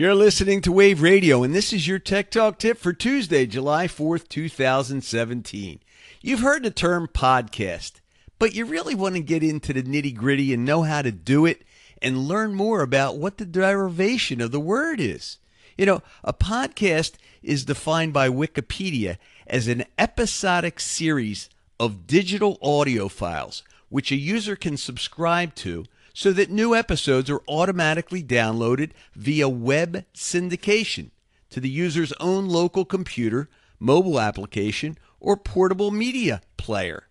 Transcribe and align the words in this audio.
You're 0.00 0.14
listening 0.14 0.62
to 0.62 0.72
Wave 0.72 1.02
Radio, 1.02 1.42
and 1.42 1.54
this 1.54 1.74
is 1.74 1.86
your 1.86 1.98
Tech 1.98 2.30
Talk 2.30 2.58
tip 2.58 2.78
for 2.78 2.94
Tuesday, 2.94 3.44
July 3.44 3.86
4th, 3.86 4.28
2017. 4.28 5.78
You've 6.22 6.40
heard 6.40 6.62
the 6.62 6.70
term 6.70 7.06
podcast, 7.06 8.00
but 8.38 8.54
you 8.54 8.64
really 8.64 8.94
want 8.94 9.16
to 9.16 9.20
get 9.20 9.42
into 9.42 9.74
the 9.74 9.82
nitty 9.82 10.16
gritty 10.16 10.54
and 10.54 10.64
know 10.64 10.84
how 10.84 11.02
to 11.02 11.12
do 11.12 11.44
it 11.44 11.64
and 12.00 12.16
learn 12.16 12.54
more 12.54 12.80
about 12.80 13.18
what 13.18 13.36
the 13.36 13.44
derivation 13.44 14.40
of 14.40 14.52
the 14.52 14.58
word 14.58 15.00
is. 15.00 15.36
You 15.76 15.84
know, 15.84 16.02
a 16.24 16.32
podcast 16.32 17.16
is 17.42 17.66
defined 17.66 18.14
by 18.14 18.30
Wikipedia 18.30 19.18
as 19.46 19.68
an 19.68 19.84
episodic 19.98 20.80
series 20.80 21.50
of 21.78 22.06
digital 22.06 22.56
audio 22.62 23.08
files 23.08 23.62
which 23.90 24.10
a 24.10 24.16
user 24.16 24.56
can 24.56 24.78
subscribe 24.78 25.54
to 25.56 25.84
so 26.12 26.32
that 26.32 26.50
new 26.50 26.74
episodes 26.74 27.30
are 27.30 27.42
automatically 27.48 28.22
downloaded 28.22 28.90
via 29.14 29.48
web 29.48 30.04
syndication 30.14 31.10
to 31.50 31.60
the 31.60 31.68
user's 31.68 32.12
own 32.20 32.48
local 32.48 32.84
computer, 32.84 33.48
mobile 33.78 34.20
application, 34.20 34.96
or 35.18 35.36
portable 35.36 35.90
media 35.90 36.40
player. 36.56 37.04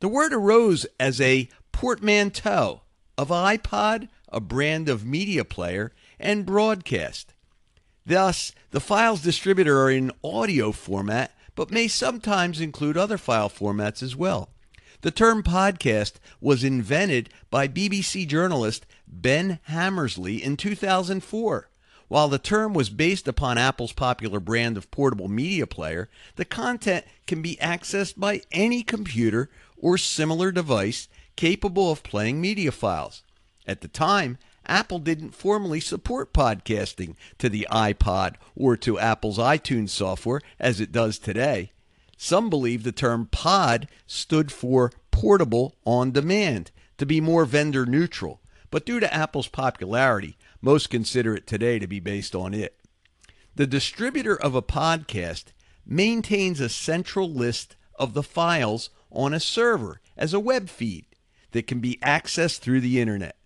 The 0.00 0.08
word 0.08 0.32
arose 0.32 0.86
as 1.00 1.20
a 1.20 1.48
portmanteau 1.72 2.82
of 3.16 3.28
iPod, 3.28 4.08
a 4.28 4.40
brand 4.40 4.88
of 4.88 5.04
media 5.04 5.44
player, 5.44 5.92
and 6.20 6.46
broadcast. 6.46 7.34
Thus, 8.04 8.52
the 8.70 8.80
files 8.80 9.22
distributed 9.22 9.70
are 9.70 9.90
in 9.90 10.12
audio 10.22 10.72
format, 10.72 11.32
but 11.54 11.70
may 11.70 11.88
sometimes 11.88 12.60
include 12.60 12.96
other 12.96 13.18
file 13.18 13.50
formats 13.50 14.02
as 14.02 14.14
well. 14.14 14.50
The 15.00 15.10
term 15.10 15.42
podcast 15.42 16.14
was 16.40 16.64
invented 16.64 17.30
by 17.50 17.68
BBC 17.68 18.26
journalist 18.26 18.86
Ben 19.06 19.60
Hammersley 19.64 20.42
in 20.42 20.56
2004. 20.56 21.68
While 22.08 22.28
the 22.28 22.38
term 22.38 22.72
was 22.72 22.88
based 22.88 23.28
upon 23.28 23.58
Apple's 23.58 23.92
popular 23.92 24.40
brand 24.40 24.76
of 24.76 24.90
portable 24.90 25.28
media 25.28 25.66
player, 25.66 26.08
the 26.36 26.44
content 26.44 27.04
can 27.26 27.42
be 27.42 27.56
accessed 27.56 28.18
by 28.18 28.40
any 28.50 28.82
computer 28.82 29.50
or 29.76 29.98
similar 29.98 30.50
device 30.50 31.08
capable 31.36 31.92
of 31.92 32.02
playing 32.02 32.40
media 32.40 32.72
files. 32.72 33.22
At 33.66 33.82
the 33.82 33.88
time, 33.88 34.38
Apple 34.66 34.98
didn't 34.98 35.34
formally 35.34 35.80
support 35.80 36.32
podcasting 36.32 37.14
to 37.38 37.48
the 37.48 37.66
iPod 37.70 38.36
or 38.56 38.76
to 38.78 38.98
Apple's 38.98 39.38
iTunes 39.38 39.90
software 39.90 40.40
as 40.58 40.80
it 40.80 40.92
does 40.92 41.18
today. 41.18 41.72
Some 42.20 42.50
believe 42.50 42.82
the 42.82 42.90
term 42.90 43.26
pod 43.26 43.88
stood 44.04 44.50
for 44.50 44.90
portable 45.12 45.76
on 45.84 46.10
demand 46.10 46.72
to 46.98 47.06
be 47.06 47.20
more 47.20 47.44
vendor 47.44 47.86
neutral, 47.86 48.42
but 48.72 48.84
due 48.84 48.98
to 48.98 49.14
Apple's 49.14 49.46
popularity, 49.46 50.36
most 50.60 50.90
consider 50.90 51.36
it 51.36 51.46
today 51.46 51.78
to 51.78 51.86
be 51.86 52.00
based 52.00 52.34
on 52.34 52.54
it. 52.54 52.76
The 53.54 53.68
distributor 53.68 54.34
of 54.34 54.56
a 54.56 54.62
podcast 54.62 55.52
maintains 55.86 56.58
a 56.60 56.68
central 56.68 57.32
list 57.32 57.76
of 57.94 58.14
the 58.14 58.24
files 58.24 58.90
on 59.12 59.32
a 59.32 59.38
server 59.38 60.00
as 60.16 60.34
a 60.34 60.40
web 60.40 60.68
feed 60.68 61.06
that 61.52 61.68
can 61.68 61.78
be 61.78 62.00
accessed 62.02 62.58
through 62.58 62.80
the 62.80 63.00
internet. 63.00 63.36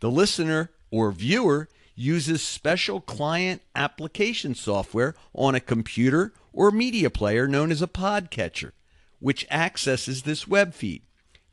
The 0.00 0.10
listener 0.10 0.70
or 0.90 1.12
viewer 1.12 1.68
uses 1.94 2.42
special 2.42 3.00
client 3.00 3.62
application 3.74 4.54
software 4.54 5.14
on 5.32 5.54
a 5.54 5.60
computer 5.60 6.32
or 6.52 6.70
media 6.70 7.10
player 7.10 7.46
known 7.46 7.70
as 7.70 7.82
a 7.82 7.86
podcatcher, 7.86 8.72
which 9.20 9.46
accesses 9.50 10.22
this 10.22 10.48
web 10.48 10.74
feed, 10.74 11.02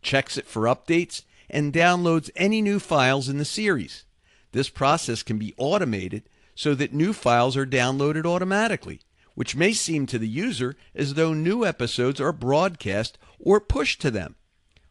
checks 0.02 0.38
it 0.38 0.48
for 0.48 0.64
updates, 0.64 1.24
and 1.50 1.74
downloads 1.74 2.30
any 2.36 2.62
new 2.62 2.80
files 2.80 3.30
in 3.30 3.38
the 3.38 3.46
series. 3.46 4.06
This 4.52 4.70
process 4.70 5.24
can 5.24 5.38
be 5.38 5.54
automated 5.58 6.24
so 6.56 6.76
that 6.76 6.94
new 6.94 7.14
files 7.14 7.56
are 7.56 7.66
downloaded 7.66 8.26
automatically, 8.26 9.02
which 9.36 9.56
may 9.56 9.74
seem 9.74 10.06
to 10.08 10.20
the 10.20 10.28
user 10.28 10.76
as 10.94 11.14
though 11.14 11.34
new 11.34 11.66
episodes 11.66 12.20
are 12.20 12.34
broadcast 12.34 13.18
or 13.40 13.60
pushed 13.60 14.02
to 14.02 14.12
them. 14.12 14.36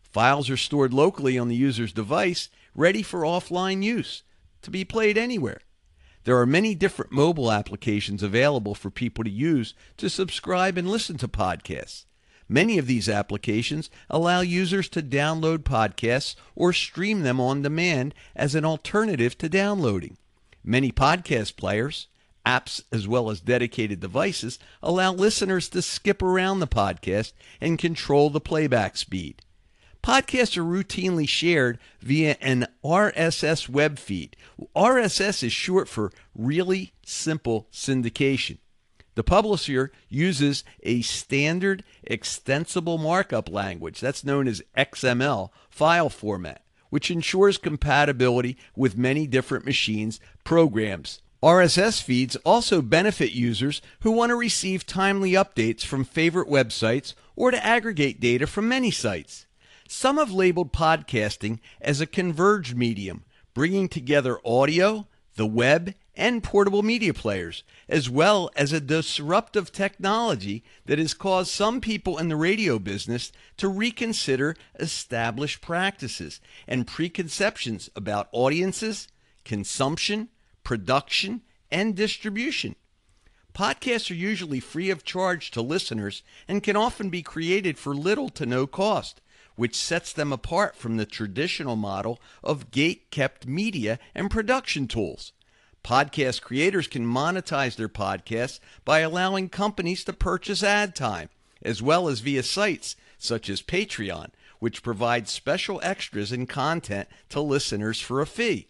Files 0.02 0.50
are 0.50 0.56
stored 0.56 0.92
locally 0.92 1.38
on 1.38 1.48
the 1.48 1.56
user's 1.56 1.92
device, 1.92 2.48
ready 2.75 3.02
for 3.02 3.20
offline 3.20 3.82
use, 3.82 4.22
to 4.62 4.71
be 4.71 4.84
played 4.84 5.19
anywhere. 5.19 5.60
There 6.25 6.38
are 6.38 6.47
many 6.47 6.75
different 6.75 7.12
mobile 7.12 7.50
applications 7.50 8.22
available 8.22 8.75
for 8.75 8.91
people 8.91 9.25
to 9.25 9.31
use 9.31 9.75
to 9.97 10.10
subscribe 10.10 10.76
and 10.76 10.88
listen 10.88 11.16
to 11.19 11.28
podcasts. 11.28 12.04
Many 12.48 12.78
of 12.78 12.87
these 12.87 13.09
applications 13.09 13.91
allow 14.10 14.41
users 14.41 14.88
to 14.91 15.03
download 15.03 15.59
podcasts 15.59 16.34
or 16.54 16.72
stream 16.72 17.22
them 17.22 17.41
on 17.41 17.62
demand 17.62 18.15
as 18.34 18.54
an 18.54 18.65
alternative 18.65 19.38
to 19.38 19.49
downloading. 19.49 20.16
Many 20.62 20.91
podcast 20.91 21.56
players, 21.56 22.09
apps, 22.44 22.82
as 22.93 23.06
well 23.06 23.31
as 23.31 23.41
dedicated 23.41 24.00
devices 24.00 24.59
allow 24.82 25.12
listeners 25.12 25.69
to 25.70 25.81
skip 25.81 26.22
around 26.22 26.59
the 26.59 26.66
podcast 26.66 27.32
and 27.60 27.78
control 27.78 28.31
the 28.31 28.41
playback 28.41 28.97
speed. 28.97 29.43
Podcasts 30.03 30.56
are 30.56 30.65
routinely 30.65 31.28
shared 31.28 31.78
via 32.00 32.37
an 32.41 32.66
RSS 32.83 33.69
web 33.69 33.99
feed. 33.99 34.34
RSS 34.75 35.43
is 35.43 35.53
short 35.53 35.88
for 35.88 36.11
Really 36.34 36.93
Simple 37.05 37.66
Syndication. 37.71 38.59
The 39.15 39.25
publisher 39.25 39.93
uses 40.09 40.65
a 40.83 41.03
standard 41.03 41.84
extensible 42.03 42.97
markup 42.97 43.50
language, 43.50 44.00
that's 44.00 44.25
known 44.25 44.49
as 44.49 44.62
XML, 44.77 45.50
file 45.69 46.09
format, 46.09 46.65
which 46.88 47.11
ensures 47.11 47.59
compatibility 47.59 48.56
with 48.75 48.97
many 48.97 49.27
different 49.27 49.67
machines' 49.67 50.19
programs. 50.44 51.21
RSS 51.43 52.03
feeds 52.03 52.37
also 52.37 52.81
benefit 52.81 53.32
users 53.32 53.82
who 54.00 54.11
want 54.12 54.31
to 54.31 54.37
receive 54.37 54.87
timely 54.87 55.32
updates 55.32 55.84
from 55.84 56.05
favorite 56.05 56.49
websites 56.49 57.15
or 57.37 57.50
to 57.50 57.65
aggregate 57.65 58.21
data 58.21 58.47
from 58.47 58.69
many 58.69 58.91
sites. 58.91 59.47
Some 59.92 60.18
have 60.18 60.30
labeled 60.30 60.72
podcasting 60.72 61.58
as 61.80 62.00
a 62.00 62.06
converged 62.06 62.76
medium, 62.76 63.24
bringing 63.54 63.88
together 63.88 64.38
audio, 64.44 65.08
the 65.34 65.46
web, 65.46 65.94
and 66.14 66.44
portable 66.44 66.84
media 66.84 67.12
players, 67.12 67.64
as 67.88 68.08
well 68.08 68.52
as 68.54 68.72
a 68.72 68.80
disruptive 68.80 69.72
technology 69.72 70.62
that 70.86 71.00
has 71.00 71.12
caused 71.12 71.50
some 71.50 71.80
people 71.80 72.18
in 72.18 72.28
the 72.28 72.36
radio 72.36 72.78
business 72.78 73.32
to 73.56 73.66
reconsider 73.66 74.54
established 74.78 75.60
practices 75.60 76.40
and 76.68 76.86
preconceptions 76.86 77.90
about 77.96 78.28
audiences, 78.30 79.08
consumption, 79.44 80.28
production, 80.62 81.40
and 81.68 81.96
distribution. 81.96 82.76
Podcasts 83.52 84.08
are 84.08 84.14
usually 84.14 84.60
free 84.60 84.88
of 84.88 85.02
charge 85.02 85.50
to 85.50 85.60
listeners 85.60 86.22
and 86.46 86.62
can 86.62 86.76
often 86.76 87.10
be 87.10 87.22
created 87.22 87.76
for 87.76 87.92
little 87.92 88.28
to 88.28 88.46
no 88.46 88.68
cost 88.68 89.20
which 89.60 89.76
sets 89.76 90.15
them 90.15 90.32
apart 90.32 90.75
from 90.75 90.97
the 90.97 91.04
traditional 91.04 91.76
model 91.76 92.19
of 92.43 92.71
gate 92.71 93.10
kept 93.10 93.47
media 93.47 93.98
and 94.15 94.31
production 94.31 94.88
tools. 94.88 95.34
Podcast 95.84 96.41
creators 96.41 96.88
can 96.88 97.04
monetize 97.04 97.76
their 97.76 97.87
podcasts 97.87 98.59
by 98.87 99.00
allowing 99.00 99.50
companies 99.50 100.03
to 100.03 100.15
purchase 100.15 100.62
ad 100.62 100.97
time, 100.97 101.28
as 101.60 101.82
well 101.82 102.09
as 102.09 102.20
via 102.20 102.43
sites 102.43 102.97
such 103.19 103.50
as 103.50 103.60
Patreon, 103.60 104.31
which 104.60 104.82
provides 104.82 105.31
special 105.31 105.78
extras 105.82 106.32
and 106.32 106.49
content 106.49 107.06
to 107.28 107.43
listeners 107.43 108.00
for 108.00 108.22
a 108.22 108.26
fee. 108.26 108.66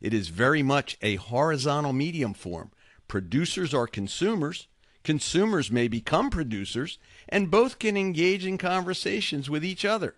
It 0.00 0.12
is 0.12 0.26
very 0.26 0.64
much 0.64 0.98
a 1.02 1.14
horizontal 1.14 1.92
medium 1.92 2.34
form. 2.34 2.72
Producers 3.06 3.72
are 3.72 3.86
consumers, 3.86 4.66
consumers 5.04 5.70
may 5.70 5.86
become 5.86 6.30
producers, 6.30 6.98
and 7.28 7.48
both 7.48 7.78
can 7.78 7.96
engage 7.96 8.44
in 8.44 8.58
conversations 8.58 9.48
with 9.48 9.64
each 9.64 9.84
other. 9.84 10.16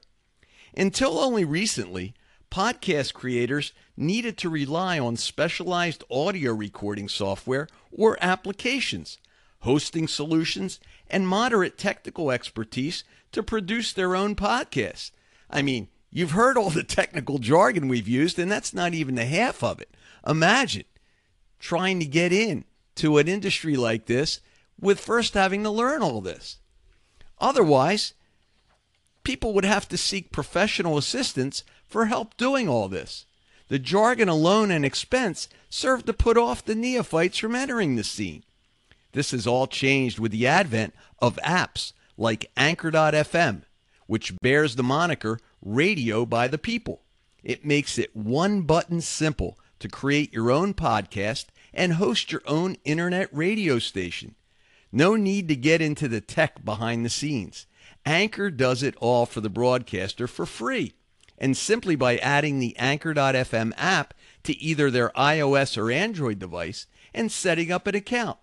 Until 0.77 1.19
only 1.19 1.45
recently, 1.45 2.15
podcast 2.51 3.15
creators 3.15 3.73
needed 3.97 4.37
to 4.39 4.49
rely 4.49 4.99
on 4.99 5.17
specialized 5.17 6.03
audio 6.11 6.53
recording 6.53 7.09
software 7.09 7.69
or 7.93 8.19
applications, 8.21 9.19
hosting 9.61 10.09
solutions, 10.09 10.81
and 11.09 11.29
moderate 11.29 11.79
technical 11.79 12.31
expertise 12.33 13.05
to 13.31 13.43
produce 13.43 13.93
their 13.93 14.17
own 14.17 14.35
podcasts. 14.35 15.13
I 15.49 15.63
mean, 15.63 15.89
you've 16.11 16.33
heard 16.33 16.57
all 16.57 16.71
the 16.71 16.83
technical 16.83 17.39
jargon 17.39 17.87
we've 17.87 18.09
used, 18.09 18.39
and 18.39 18.51
that's 18.51 18.75
not 18.75 18.95
even 18.95 19.15
the 19.15 19.27
half 19.27 19.63
of 19.63 19.81
it. 19.81 19.97
Imagine 20.27 20.85
trying 21.61 22.01
to 22.01 22.07
get 22.07 22.33
in 22.33 22.65
to 22.97 23.19
an 23.19 23.29
industry 23.29 23.77
like 23.77 24.07
this 24.07 24.41
with 24.81 24.99
first 24.99 25.35
having 25.35 25.63
to 25.63 25.71
learn 25.71 26.03
all 26.03 26.21
this. 26.21 26.59
Otherwise, 27.39 28.15
people 29.25 29.53
would 29.55 29.65
have 29.65 29.89
to 29.89 29.97
seek 29.97 30.33
professional 30.33 30.97
assistance 30.99 31.65
for 31.89 32.07
help 32.07 32.37
doing 32.37 32.69
all 32.69 32.89
this. 32.89 33.27
The 33.69 33.79
jargon 33.79 34.29
alone 34.29 34.71
and 34.71 34.85
expense 34.85 35.49
served 35.71 36.07
to 36.07 36.13
put 36.13 36.37
off 36.37 36.65
the 36.65 36.75
neophytes 36.75 37.39
from 37.39 37.55
entering 37.55 37.97
the 37.97 38.05
scene. 38.05 38.45
This 39.13 39.31
has 39.31 39.47
all 39.47 39.67
changed 39.67 40.19
with 40.19 40.33
the 40.33 40.47
advent 40.47 40.95
of 41.19 41.37
apps 41.37 41.93
like 42.17 42.51
Anchor.fm, 42.57 43.63
which 44.07 44.35
bears 44.43 44.77
the 44.77 44.83
moniker 44.83 45.39
Radio 45.63 46.27
by 46.27 46.47
the 46.47 46.59
People. 46.59 47.01
It 47.43 47.65
makes 47.65 47.99
it 47.99 48.15
one 48.15 48.63
button 48.63 49.01
simple 49.01 49.59
to 49.79 49.89
create 49.89 50.33
your 50.33 50.51
own 50.51 50.75
podcast 50.75 51.47
and 51.73 51.95
host 51.95 52.33
your 52.33 52.43
own 52.47 52.77
internet 52.85 53.29
radio 53.33 53.79
station. 53.79 54.35
No 54.93 55.17
need 55.17 55.49
to 55.49 55.57
get 55.57 55.81
into 55.81 56.07
the 56.09 56.21
tech 56.21 56.65
behind 56.65 57.05
the 57.05 57.11
scenes. 57.11 57.67
Anchor 58.07 58.51
does 58.51 58.83
it 58.83 58.97
all 58.97 59.27
for 59.27 59.41
the 59.41 59.51
broadcaster 59.51 60.27
for 60.27 60.47
free. 60.47 60.93
And 61.39 61.57
simply 61.57 61.97
by 61.97 62.19
adding 62.19 62.59
the 62.59 62.77
Anchor.fm 62.77 63.73
app 63.77 64.15
to 64.45 64.57
either 64.61 64.91
their 64.91 65.11
iOS 65.11 65.77
or 65.77 65.91
Android 65.91 66.39
device 66.39 66.87
and 67.13 67.31
setting 67.31 67.73
up 67.73 67.87
an 67.87 67.95
account. 67.95 68.39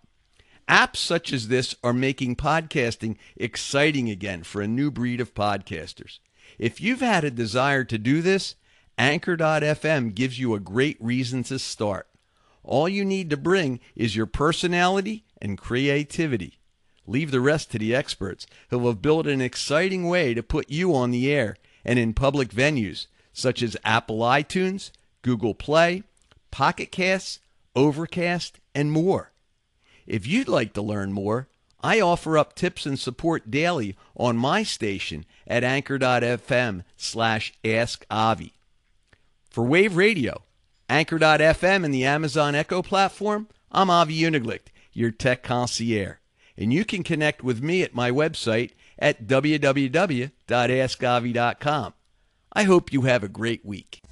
Apps 0.68 0.98
such 0.98 1.34
as 1.34 1.48
this 1.48 1.76
are 1.84 1.94
making 1.94 2.36
podcasting 2.36 3.18
exciting 3.36 4.10
again 4.10 4.44
for 4.44 4.62
a 4.62 4.68
new 4.68 4.92
breed 4.92 5.20
of 5.20 5.34
podcasters. 5.34 6.20
If 6.58 6.82
you've 6.82 7.02
had 7.02 7.24
a 7.24 7.32
desire 7.32 7.84
to 7.86 7.98
do 7.98 8.22
this, 8.22 8.56
Anchor.fm 8.98 10.14
gives 10.14 10.38
you 10.38 10.54
a 10.54 10.60
great 10.60 10.98
reason 11.00 11.44
to 11.44 11.60
start. 11.60 12.08
All 12.64 12.88
you 12.88 13.04
need 13.04 13.30
to 13.32 13.38
bring 13.38 13.80
is 13.96 14.16
your 14.16 14.28
personality 14.28 15.26
and 15.42 15.58
creativity. 15.58 16.60
Leave 17.12 17.32
the 17.32 17.42
rest 17.42 17.70
to 17.70 17.78
the 17.78 17.94
experts 17.94 18.48
who 18.70 18.88
have 18.88 19.02
built 19.02 19.28
an 19.28 19.42
exciting 19.42 20.08
way 20.08 20.34
to 20.34 20.42
put 20.42 20.70
you 20.70 20.96
on 20.96 21.12
the 21.12 21.30
air 21.30 21.58
and 21.84 22.00
in 22.00 22.14
public 22.14 22.52
venues 22.52 23.08
such 23.34 23.62
as 23.62 23.76
Apple 23.84 24.20
iTunes, 24.20 24.92
Google 25.22 25.54
Play, 25.54 26.04
Pocket 26.52 26.90
Casts, 26.90 27.40
Overcast, 27.76 28.60
and 28.74 28.94
more. 28.94 29.32
If 30.08 30.26
you'd 30.26 30.48
like 30.48 30.72
to 30.74 30.82
learn 30.82 31.12
more, 31.12 31.50
I 31.82 32.00
offer 32.00 32.38
up 32.38 32.56
tips 32.56 32.86
and 32.86 32.98
support 32.98 33.52
daily 33.52 33.98
on 34.16 34.38
my 34.38 34.64
station 34.64 35.26
at 35.46 35.66
anchor.fm 35.66 36.84
slash 36.96 37.54
askavi. 37.66 38.52
For 39.50 39.66
Wave 39.66 39.98
Radio, 39.98 40.44
Anchor.fm 40.88 41.84
and 41.84 41.94
the 41.94 42.06
Amazon 42.06 42.56
Echo 42.56 42.82
platform, 42.82 43.50
I'm 43.70 43.90
Avi 43.90 44.18
Uniglicht, 44.18 44.72
your 44.94 45.12
tech 45.12 45.44
concierge. 45.44 46.21
And 46.62 46.72
you 46.72 46.86
can 46.86 47.02
connect 47.02 47.44
with 47.44 47.64
me 47.64 47.82
at 47.82 47.96
my 47.96 48.12
website 48.12 48.74
at 49.00 49.26
www.askavi.com. 49.26 51.94
I 52.54 52.64
hope 52.64 52.94
you 52.94 53.02
have 53.02 53.24
a 53.24 53.28
great 53.28 53.66
week. 53.66 54.04